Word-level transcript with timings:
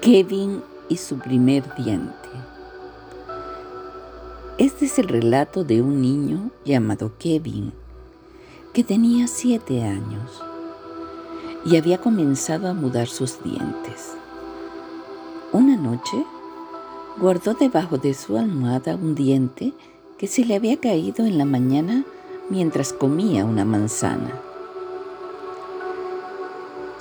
Kevin 0.00 0.62
y 0.88 0.96
su 0.96 1.18
primer 1.18 1.74
diente. 1.74 2.28
Este 4.56 4.84
es 4.84 4.96
el 5.00 5.08
relato 5.08 5.64
de 5.64 5.82
un 5.82 6.00
niño 6.00 6.50
llamado 6.64 7.10
Kevin, 7.18 7.72
que 8.72 8.84
tenía 8.84 9.26
siete 9.26 9.82
años 9.82 10.40
y 11.66 11.76
había 11.76 11.98
comenzado 11.98 12.68
a 12.68 12.74
mudar 12.74 13.08
sus 13.08 13.42
dientes. 13.42 14.14
Una 15.52 15.76
noche 15.76 16.24
guardó 17.18 17.54
debajo 17.54 17.98
de 17.98 18.14
su 18.14 18.36
almohada 18.36 18.94
un 18.94 19.16
diente 19.16 19.72
que 20.16 20.28
se 20.28 20.44
le 20.44 20.54
había 20.54 20.78
caído 20.78 21.26
en 21.26 21.38
la 21.38 21.44
mañana 21.44 22.04
mientras 22.48 22.92
comía 22.92 23.44
una 23.44 23.64
manzana. 23.64 24.30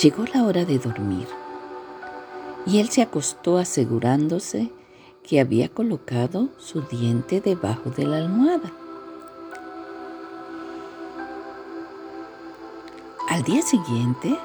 Llegó 0.00 0.24
la 0.32 0.44
hora 0.44 0.64
de 0.64 0.78
dormir 0.78 1.26
y 2.66 2.80
él 2.80 2.88
se 2.88 3.02
acostó 3.02 3.58
asegurándose 3.58 4.70
que 5.22 5.40
había 5.40 5.68
colocado 5.68 6.48
su 6.58 6.82
diente 6.82 7.40
debajo 7.40 7.90
de 7.90 8.06
la 8.06 8.18
almohada. 8.18 8.72
Al 13.28 13.42
día 13.42 13.62
siguiente 13.62 14.36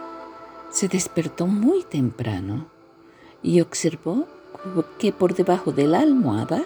se 0.69 0.87
despertó 0.87 1.47
muy 1.47 1.83
temprano 1.83 2.65
y 3.43 3.61
observó 3.61 4.27
que 4.99 5.11
por 5.11 5.35
debajo 5.35 5.71
de 5.71 5.87
la 5.87 5.99
almohada 5.99 6.63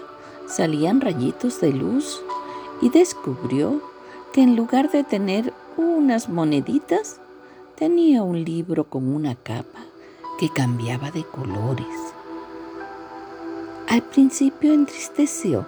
salían 0.48 1.02
rayitos 1.02 1.62
de 1.62 1.72
luz 1.72 2.22
y 2.82 2.90
descubrió 2.90 3.82
que 4.34 4.42
en 4.42 4.56
lugar 4.56 4.92
de 4.92 5.04
tener 5.04 5.54
unas 5.78 6.30
moneditas, 6.30 7.20
tenía 7.76 8.24
un 8.24 8.44
libro 8.44 8.86
con 8.86 9.14
una 9.14 9.36
capa 9.36 9.86
que 10.38 10.50
cambiaba 10.50 11.12
de 11.12 11.24
colores. 11.24 11.88
Al 13.88 14.02
principio 14.02 14.74
entristeció, 14.74 15.66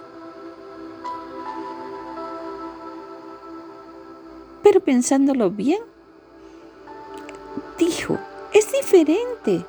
pero 4.62 4.80
pensándolo 4.80 5.50
bien, 5.50 5.80
dijo, 7.78 8.18
es 8.52 8.70
diferente. 8.72 9.64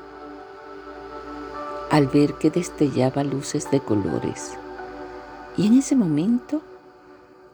Al 1.92 2.08
ver 2.08 2.34
que 2.34 2.52
destellaba 2.52 3.24
luces 3.24 3.72
de 3.72 3.80
colores. 3.80 4.54
Y 5.58 5.68
en 5.68 5.78
ese 5.78 5.96
momento 5.96 6.62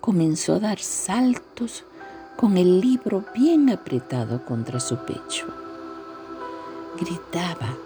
comenzó 0.01 0.55
a 0.55 0.59
dar 0.59 0.79
saltos 0.79 1.83
con 2.35 2.57
el 2.57 2.81
libro 2.81 3.23
bien 3.33 3.69
apretado 3.69 4.43
contra 4.45 4.79
su 4.79 4.97
pecho 4.97 5.64
gritaba. 6.99 7.77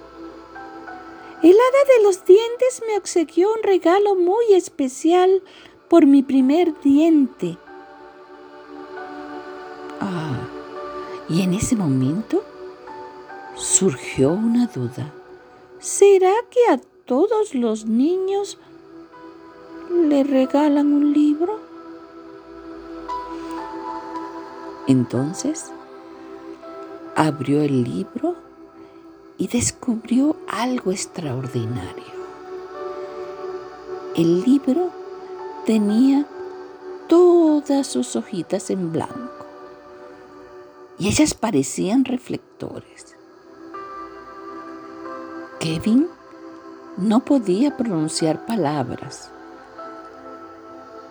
El 1.42 1.56
hada 1.56 1.98
de 1.98 2.04
los 2.04 2.26
dientes 2.26 2.82
me 2.88 2.98
obsequió 2.98 3.54
un 3.54 3.64
regalo 3.64 4.16
muy 4.16 4.54
especial 4.54 5.42
por 5.88 6.06
mi 6.06 6.22
primer 6.22 6.80
diente. 6.82 7.58
Ah, 10.02 10.38
y 11.30 11.42
en 11.42 11.54
ese 11.54 11.76
momento 11.76 12.44
surgió 13.56 14.32
una 14.32 14.68
duda. 14.68 15.14
¿Será 15.80 16.34
que 16.50 16.74
a 16.74 16.78
todos 17.06 17.56
los 17.56 17.86
niños 17.86 18.58
le 19.90 20.24
regalan 20.24 20.94
un 20.94 21.14
libro? 21.14 21.60
Entonces 24.88 25.72
abrió 27.16 27.62
el 27.62 27.84
libro 27.84 28.49
y 29.40 29.48
descubrió 29.48 30.36
algo 30.48 30.92
extraordinario. 30.92 32.20
El 34.16 34.42
libro 34.42 34.92
tenía 35.66 36.28
todas 37.08 37.88
sus 37.88 38.16
hojitas 38.18 38.70
en 38.70 38.92
blanco 38.92 39.46
y 41.00 41.08
ellas 41.08 41.34
parecían 41.34 42.04
reflectores. 42.04 43.16
Kevin 45.62 46.10
no 46.98 47.22
podía 47.22 47.78
pronunciar 47.78 48.46
palabras. 48.46 49.32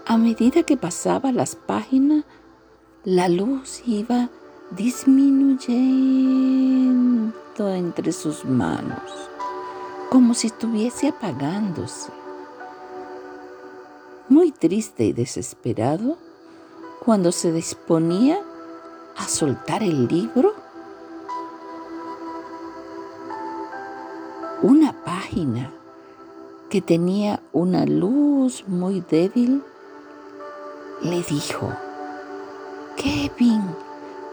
A 0.05 0.19
medida 0.19 0.65
que 0.65 0.77
pasaba 0.77 1.33
las 1.33 1.57
páginas, 1.57 2.25
la 3.05 3.31
luz 3.31 3.83
iba 3.87 4.29
disminuyendo 4.71 7.48
entre 7.67 8.13
sus 8.13 8.45
manos, 8.45 9.03
como 10.11 10.35
si 10.35 10.47
estuviese 10.47 11.09
apagándose. 11.09 12.11
Muy 14.29 14.53
triste 14.53 15.05
y 15.05 15.13
desesperado, 15.13 16.17
cuando 17.05 17.33
se 17.33 17.53
disponía 17.53 18.39
a 19.17 19.27
soltar 19.27 19.83
el 19.83 20.07
libro, 20.07 20.55
una 24.63 24.93
página 25.05 25.73
que 26.69 26.81
tenía 26.81 27.41
una 27.53 27.87
luz 27.87 28.65
muy 28.67 29.01
débil 29.01 29.63
le 31.03 31.23
dijo, 31.23 31.73
Kevin, 32.97 33.63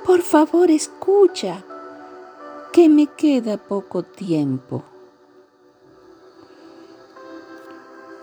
por 0.05 0.21
favor 0.21 0.71
escucha, 0.71 1.63
que 2.75 2.89
me 2.89 3.07
queda 3.07 3.55
poco 3.55 4.03
tiempo. 4.03 4.83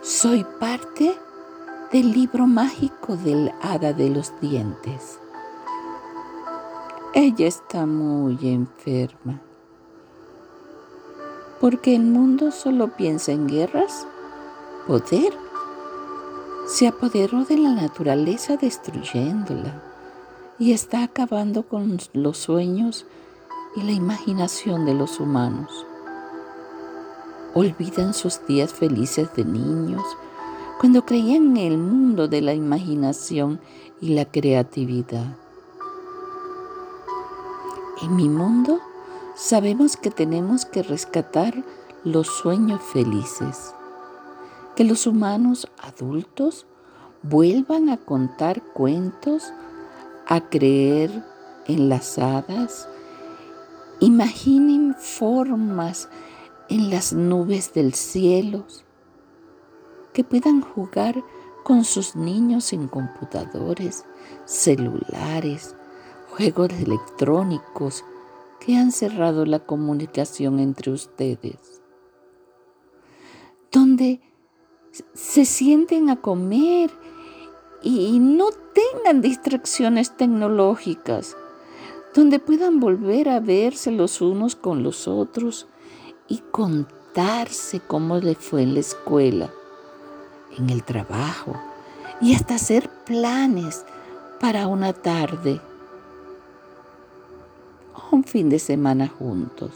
Soy 0.02 0.44
parte 0.60 1.16
del 1.90 2.12
libro 2.12 2.46
mágico 2.46 3.16
del 3.16 3.50
hada 3.62 3.94
de 3.94 4.10
los 4.10 4.38
dientes. 4.42 5.18
Ella 7.14 7.46
está 7.46 7.86
muy 7.86 8.36
enferma. 8.42 9.40
Porque 11.58 11.96
el 11.96 12.02
mundo 12.02 12.50
solo 12.50 12.94
piensa 12.94 13.32
en 13.32 13.48
guerras, 13.48 14.06
poder. 14.86 15.32
Se 16.66 16.88
apoderó 16.88 17.46
de 17.46 17.56
la 17.56 17.70
naturaleza 17.70 18.58
destruyéndola 18.58 19.82
y 20.58 20.72
está 20.72 21.04
acabando 21.04 21.62
con 21.62 21.96
los 22.12 22.36
sueños 22.36 23.06
y 23.74 23.82
la 23.82 23.92
imaginación 23.92 24.84
de 24.84 24.94
los 24.94 25.20
humanos. 25.20 25.86
Olvidan 27.54 28.14
sus 28.14 28.44
días 28.46 28.72
felices 28.72 29.28
de 29.34 29.44
niños 29.44 30.02
cuando 30.80 31.04
creían 31.04 31.56
en 31.56 31.72
el 31.72 31.78
mundo 31.78 32.28
de 32.28 32.40
la 32.40 32.54
imaginación 32.54 33.60
y 34.00 34.14
la 34.14 34.24
creatividad. 34.24 35.36
En 38.02 38.16
mi 38.16 38.28
mundo 38.28 38.80
sabemos 39.36 39.96
que 39.96 40.10
tenemos 40.10 40.64
que 40.64 40.82
rescatar 40.82 41.64
los 42.04 42.26
sueños 42.26 42.82
felices, 42.82 43.74
que 44.74 44.84
los 44.84 45.06
humanos 45.06 45.68
adultos 45.80 46.66
vuelvan 47.22 47.90
a 47.90 47.96
contar 47.96 48.62
cuentos, 48.62 49.52
a 50.26 50.40
creer 50.40 51.24
en 51.68 51.88
las 51.88 52.18
hadas 52.18 52.88
Imaginen 54.02 54.96
formas 54.96 56.08
en 56.68 56.90
las 56.90 57.12
nubes 57.12 57.72
del 57.72 57.94
cielo 57.94 58.66
que 60.12 60.24
puedan 60.24 60.60
jugar 60.60 61.22
con 61.62 61.84
sus 61.84 62.16
niños 62.16 62.72
en 62.72 62.88
computadores, 62.88 64.04
celulares, 64.44 65.76
juegos 66.30 66.72
electrónicos 66.72 68.04
que 68.58 68.76
han 68.76 68.90
cerrado 68.90 69.46
la 69.46 69.60
comunicación 69.60 70.58
entre 70.58 70.90
ustedes. 70.90 71.80
Donde 73.70 74.20
se 75.14 75.44
sienten 75.44 76.10
a 76.10 76.20
comer 76.20 76.90
y 77.84 78.18
no 78.18 78.46
tengan 78.74 79.22
distracciones 79.22 80.16
tecnológicas 80.16 81.36
donde 82.14 82.38
puedan 82.38 82.78
volver 82.80 83.28
a 83.28 83.40
verse 83.40 83.90
los 83.90 84.20
unos 84.20 84.54
con 84.54 84.82
los 84.82 85.08
otros 85.08 85.66
y 86.28 86.38
contarse 86.50 87.80
cómo 87.80 88.18
le 88.18 88.34
fue 88.34 88.62
en 88.62 88.74
la 88.74 88.80
escuela, 88.80 89.50
en 90.56 90.70
el 90.70 90.84
trabajo 90.84 91.54
y 92.20 92.34
hasta 92.34 92.56
hacer 92.56 92.90
planes 93.06 93.84
para 94.40 94.66
una 94.66 94.92
tarde 94.92 95.60
o 97.94 98.16
un 98.16 98.24
fin 98.24 98.50
de 98.50 98.58
semana 98.58 99.08
juntos, 99.08 99.70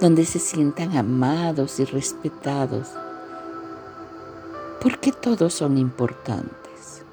donde 0.00 0.24
se 0.24 0.38
sientan 0.38 0.96
amados 0.96 1.80
y 1.80 1.84
respetados, 1.84 2.88
porque 4.80 5.12
todos 5.12 5.52
son 5.52 5.78
importantes. 5.78 7.04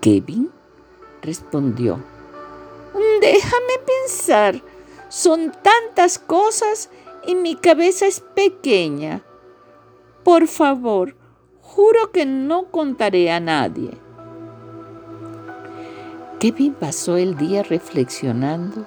Kevin 0.00 0.53
respondió, 1.24 1.98
déjame 3.20 3.74
pensar, 3.86 4.62
Son 5.08 5.52
tantas 5.62 6.18
cosas 6.18 6.90
y 7.26 7.34
mi 7.36 7.54
cabeza 7.54 8.06
es 8.06 8.20
pequeña. 8.20 9.22
Por 10.24 10.48
favor, 10.48 11.16
juro 11.60 12.10
que 12.10 12.26
no 12.26 12.70
contaré 12.70 13.30
a 13.30 13.38
nadie. 13.38 13.90
Kevin 16.40 16.74
pasó 16.74 17.16
el 17.16 17.36
día 17.36 17.62
reflexionando. 17.62 18.86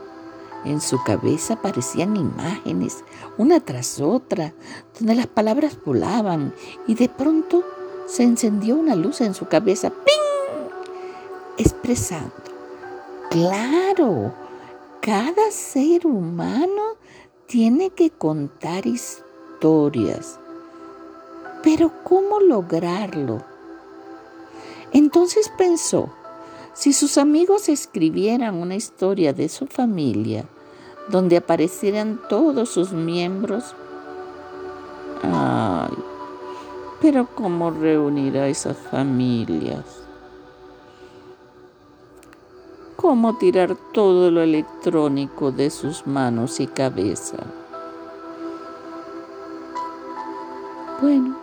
En 0.66 0.82
su 0.82 1.02
cabeza 1.04 1.54
aparecían 1.54 2.18
imágenes, 2.18 3.06
una 3.38 3.62
tras 3.62 4.02
otra, 4.02 4.54
donde 4.98 5.16
las 5.16 5.28
palabras 5.28 5.78
volaban 5.86 6.54
y 6.88 6.96
de 6.96 7.08
pronto 7.08 7.64
se 8.06 8.24
encendió 8.24 8.76
una 8.76 8.96
luz 8.96 9.22
en 9.22 9.34
su 9.34 9.48
cabeza, 9.48 9.92
¡ping! 9.92 10.27
Expresando, 11.58 12.32
claro, 13.30 14.34
cada 15.02 15.52
ser 15.52 16.06
humano 16.06 16.98
tiene 17.48 17.90
que 17.92 18.10
contar 18.10 18.86
historias. 18.86 20.40
Pero 21.64 21.92
¿cómo 22.04 22.40
lograrlo? 22.40 23.42
Entonces 24.94 25.52
pensó, 25.58 26.10
si 26.74 26.94
sus 26.94 27.18
amigos 27.18 27.70
escribieran 27.70 28.56
una 28.56 28.76
historia 28.76 29.34
de 29.34 29.50
su 29.50 29.66
familia, 29.68 30.46
donde 31.10 31.38
aparecieran 31.38 32.20
todos 32.30 32.70
sus 32.70 32.92
miembros, 32.92 33.76
ay, 35.24 35.94
pero 37.02 37.28
¿cómo 37.34 37.72
reunir 37.72 38.38
a 38.38 38.48
esas 38.48 38.78
familias? 38.78 40.07
¿Cómo 43.08 43.38
tirar 43.38 43.78
todo 43.94 44.30
lo 44.32 44.42
electrónico 44.42 45.54
de 45.54 45.70
sus 45.70 46.06
manos 46.06 46.60
y 46.60 46.68
cabeza? 46.68 47.38
Bueno, 51.02 51.38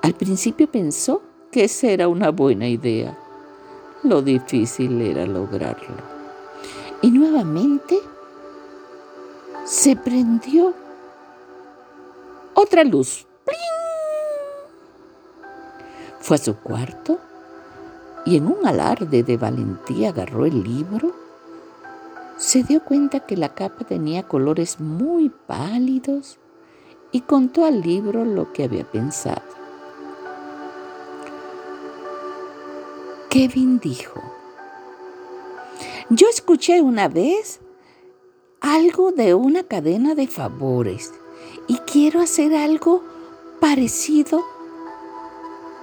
al 0.00 0.14
principio 0.14 0.66
pensó 0.66 1.20
que 1.52 1.64
esa 1.64 1.88
era 1.88 2.08
una 2.08 2.30
buena 2.30 2.66
idea. 2.66 3.18
Lo 4.02 4.22
difícil 4.22 4.98
era 5.02 5.26
lograrlo. 5.26 5.94
Y 7.02 7.10
nuevamente 7.10 7.98
se 9.66 9.94
prendió 9.94 10.72
otra 12.54 12.82
luz. 12.82 13.26
Fue 16.18 16.36
a 16.36 16.40
su 16.40 16.56
cuarto 16.56 17.25
y 18.26 18.36
en 18.36 18.48
un 18.48 18.66
alarde 18.66 19.22
de 19.22 19.36
valentía 19.36 20.08
agarró 20.08 20.44
el 20.44 20.64
libro. 20.64 21.14
Se 22.36 22.64
dio 22.64 22.84
cuenta 22.84 23.20
que 23.20 23.36
la 23.36 23.54
capa 23.54 23.84
tenía 23.84 24.24
colores 24.24 24.80
muy 24.80 25.30
pálidos 25.30 26.38
y 27.12 27.20
contó 27.20 27.64
al 27.64 27.80
libro 27.80 28.24
lo 28.24 28.52
que 28.52 28.64
había 28.64 28.84
pensado. 28.84 29.40
Kevin 33.30 33.78
dijo, 33.78 34.20
yo 36.10 36.28
escuché 36.28 36.82
una 36.82 37.08
vez 37.08 37.60
algo 38.60 39.12
de 39.12 39.34
una 39.34 39.62
cadena 39.62 40.14
de 40.14 40.26
favores 40.26 41.12
y 41.68 41.76
quiero 41.78 42.20
hacer 42.20 42.54
algo 42.54 43.04
parecido, 43.60 44.42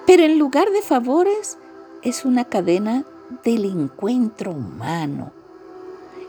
pero 0.06 0.24
en 0.24 0.40
lugar 0.40 0.70
de 0.72 0.82
favores 0.82 1.58
es 2.04 2.26
una 2.26 2.44
cadena 2.44 3.06
del 3.46 3.64
encuentro 3.64 4.52
humano. 4.52 5.32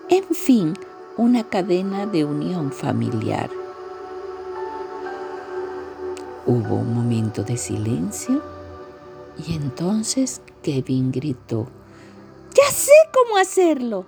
En 0.09 0.25
fin, 0.25 0.75
una 1.17 1.43
cadena 1.43 2.06
de 2.06 2.25
unión 2.25 2.71
familiar. 2.71 3.50
Hubo 6.47 6.76
un 6.76 6.94
momento 6.94 7.43
de 7.43 7.56
silencio 7.56 8.41
y 9.44 9.55
entonces 9.55 10.41
Kevin 10.62 11.11
gritó, 11.11 11.67
¡Ya 12.55 12.71
sé 12.71 12.93
cómo 13.12 13.38
hacerlo! 13.38 14.06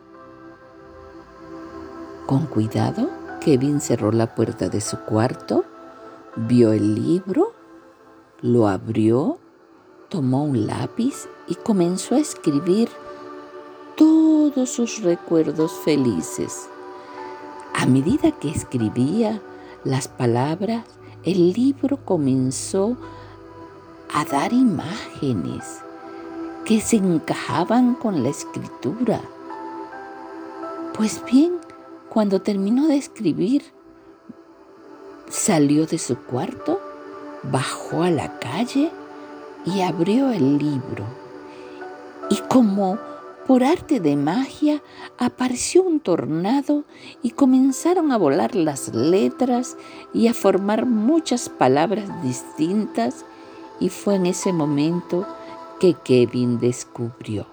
Con 2.26 2.46
cuidado, 2.46 3.10
Kevin 3.40 3.80
cerró 3.80 4.12
la 4.12 4.36
puerta 4.36 4.68
de 4.68 4.80
su 4.80 4.98
cuarto, 4.98 5.64
vio 6.36 6.72
el 6.72 6.94
libro, 6.94 7.54
lo 8.40 8.68
abrió, 8.68 9.38
tomó 10.16 10.44
un 10.44 10.66
lápiz 10.66 11.28
y 11.46 11.56
comenzó 11.56 12.14
a 12.14 12.18
escribir 12.20 12.88
todos 13.98 14.70
sus 14.70 15.02
recuerdos 15.02 15.70
felices. 15.84 16.70
A 17.74 17.84
medida 17.84 18.30
que 18.30 18.48
escribía 18.48 19.42
las 19.84 20.08
palabras, 20.08 20.86
el 21.22 21.52
libro 21.52 21.98
comenzó 22.02 22.96
a 24.14 24.24
dar 24.24 24.54
imágenes 24.54 25.82
que 26.64 26.80
se 26.80 26.96
encajaban 26.96 27.94
con 27.94 28.22
la 28.22 28.30
escritura. 28.30 29.20
Pues 30.94 31.22
bien, 31.30 31.58
cuando 32.08 32.40
terminó 32.40 32.86
de 32.86 32.96
escribir, 32.96 33.64
salió 35.28 35.84
de 35.84 35.98
su 35.98 36.16
cuarto, 36.16 36.80
bajó 37.42 38.02
a 38.02 38.10
la 38.10 38.38
calle 38.38 38.90
y 39.66 39.82
abrió 39.82 40.30
el 40.30 40.58
libro. 40.58 41.04
Y 42.30 42.36
como 42.48 42.98
por 43.46 43.62
arte 43.62 44.00
de 44.00 44.16
magia 44.16 44.82
apareció 45.18 45.82
un 45.82 46.00
tornado 46.00 46.84
y 47.22 47.30
comenzaron 47.30 48.10
a 48.10 48.16
volar 48.16 48.56
las 48.56 48.94
letras 48.94 49.76
y 50.12 50.28
a 50.28 50.34
formar 50.34 50.86
muchas 50.86 51.48
palabras 51.48 52.22
distintas 52.22 53.24
y 53.78 53.90
fue 53.90 54.16
en 54.16 54.26
ese 54.26 54.52
momento 54.52 55.26
que 55.78 55.94
Kevin 55.94 56.58
descubrió. 56.58 57.46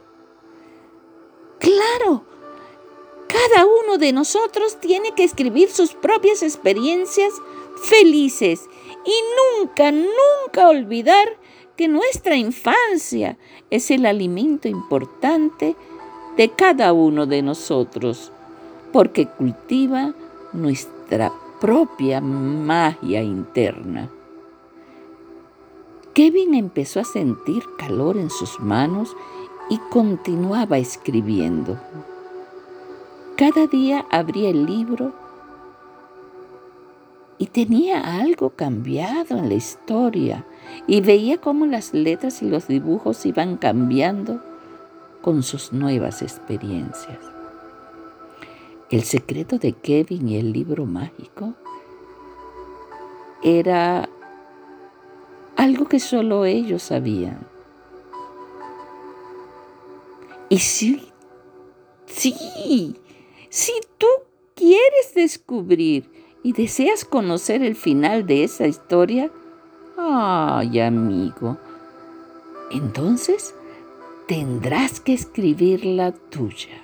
¡Claro! 1.60 2.24
Cada 3.28 3.66
uno 3.66 3.98
de 3.98 4.14
nosotros 4.14 4.80
tiene 4.80 5.14
que 5.16 5.24
escribir 5.24 5.70
sus 5.70 5.94
propias 5.94 6.44
experiencias 6.44 7.34
felices 7.84 8.70
y 9.06 9.60
nunca, 9.60 9.92
nunca 9.92 10.70
olvidar 10.70 11.38
que 11.76 11.88
nuestra 11.88 12.36
infancia 12.36 13.38
es 13.70 13.90
el 13.92 14.06
alimento 14.06 14.68
importante 14.68 15.76
de 16.38 16.50
cada 16.50 16.94
uno 16.94 17.26
de 17.26 17.42
nosotros, 17.42 18.32
porque 18.92 19.28
cultiva 19.28 20.14
nuestra 20.52 21.32
propia 21.60 22.22
magia 22.22 23.24
interna. 23.24 24.10
Kevin 26.14 26.54
empezó 26.54 27.00
a 27.00 27.06
sentir 27.06 27.64
calor 27.78 28.18
en 28.18 28.30
sus 28.30 28.60
manos 28.60 29.16
y 29.70 29.80
continuaba 29.90 30.78
escribiendo. 30.78 31.80
Cada 33.36 33.66
día 33.66 34.06
abría 34.12 34.50
el 34.50 34.68
libro 34.68 35.12
y 37.40 37.48
tenía 37.48 38.20
algo 38.20 38.52
cambiado 38.52 39.38
en 39.38 39.50
la 39.50 39.56
historia 39.56 40.46
y 40.88 41.02
veía 41.02 41.38
cómo 41.38 41.66
las 41.66 41.94
letras 41.94 42.42
y 42.42 42.50
los 42.50 42.68
dibujos 42.68 43.26
iban 43.26 43.58
cambiando 43.58 44.42
con 45.22 45.44
sus 45.44 45.72
nuevas 45.72 46.22
experiencias. 46.22 47.20
El 48.90 49.04
secreto 49.04 49.58
de 49.58 49.74
Kevin 49.74 50.28
y 50.28 50.38
el 50.38 50.52
libro 50.52 50.86
mágico 50.86 51.54
era 53.42 54.08
algo 55.56 55.86
que 55.86 56.00
solo 56.00 56.46
ellos 56.46 56.84
sabían. 56.84 57.48
Y 60.50 60.60
sí, 60.60 61.12
sí, 62.06 63.00
si 63.50 63.74
tú 63.98 64.08
quieres 64.54 65.14
descubrir 65.16 66.12
y 66.44 66.54
deseas 66.54 67.06
conocer 67.06 67.64
el 67.64 67.76
final 67.76 68.28
de 68.28 68.44
esa 68.44 68.68
historia, 68.68 69.32
ay 69.98 70.80
amigo, 70.80 71.58
entonces 72.72 73.56
tendrás 74.28 75.00
que 75.00 75.14
escribir 75.14 75.86
la 75.86 76.12
tuya. 76.12 76.83